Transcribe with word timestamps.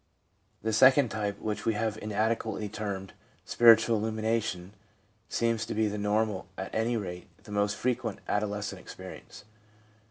The 0.63 0.73
second 0.73 1.09
type, 1.09 1.37
which 1.37 1.63
we 1.63 1.75
have 1.75 1.95
inadequately 2.01 2.67
termed 2.69 3.13
spiritual 3.45 3.97
illumination, 3.97 4.73
seems 5.29 5.63
to 5.67 5.75
be 5.75 5.87
the 5.87 5.99
normal— 5.99 6.47
at 6.57 6.73
any 6.73 6.97
rate, 6.97 7.27
the 7.43 7.51
most 7.51 7.75
frequent— 7.75 8.17
adolescent 8.27 8.81
experience. 8.81 9.43